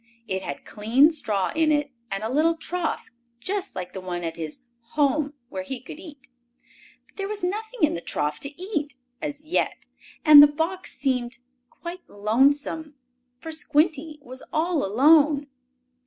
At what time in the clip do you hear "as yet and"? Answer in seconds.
9.21-10.41